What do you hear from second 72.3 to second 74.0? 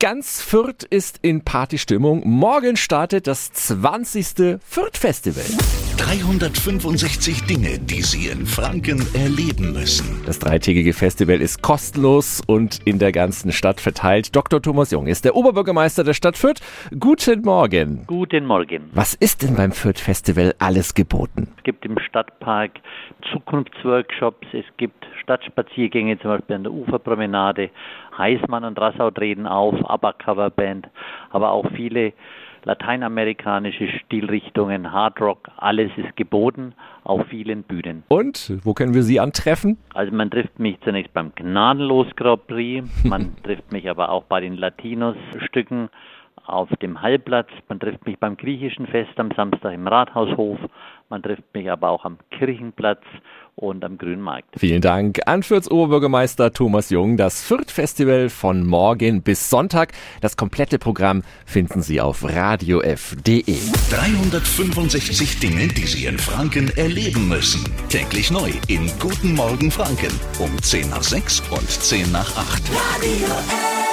8. Radio F.